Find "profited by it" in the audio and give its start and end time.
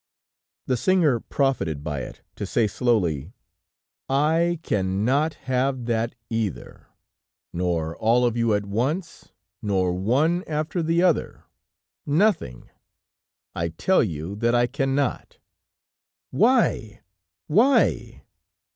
1.19-2.23